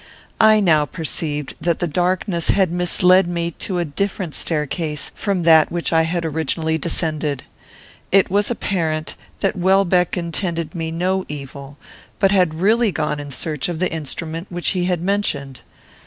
I 0.39 0.61
now 0.61 0.85
perceived 0.87 1.53
that 1.61 1.77
the 1.77 1.85
darkness 1.87 2.49
had 2.49 2.71
misled 2.71 3.27
me 3.27 3.51
to 3.59 3.77
a 3.77 3.85
different 3.85 4.33
staircase 4.33 5.11
from 5.13 5.43
that 5.43 5.71
which 5.71 5.93
I 5.93 6.01
had 6.01 6.25
originally 6.25 6.79
descended. 6.79 7.43
It 8.11 8.31
was 8.31 8.49
apparent 8.49 9.13
that 9.41 9.55
Welbeck 9.55 10.17
intended 10.17 10.73
me 10.73 10.89
no 10.89 11.23
evil, 11.27 11.77
but 12.17 12.31
had 12.31 12.55
really 12.55 12.91
gone 12.91 13.19
in 13.19 13.29
search 13.29 13.69
of 13.69 13.77
the 13.77 13.93
instrument 13.93 14.47
which 14.49 14.69
he 14.69 14.85
had 14.85 15.03
mentioned. 15.03 15.59